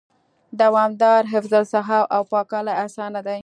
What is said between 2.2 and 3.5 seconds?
پاکوالي آسانه دي